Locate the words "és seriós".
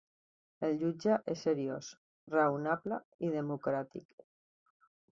1.33-1.91